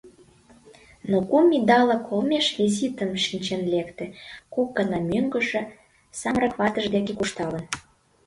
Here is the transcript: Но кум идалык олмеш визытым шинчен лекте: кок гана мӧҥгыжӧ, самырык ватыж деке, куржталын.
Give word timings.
Но 1.09 1.17
кум 1.29 1.47
идалык 1.57 2.03
олмеш 2.13 2.47
визытым 2.57 3.11
шинчен 3.25 3.61
лекте: 3.73 4.05
кок 4.53 4.67
гана 4.77 4.97
мӧҥгыжӧ, 5.09 5.61
самырык 6.19 6.53
ватыж 6.59 6.85
деке, 6.95 7.11
куржталын. 7.15 7.63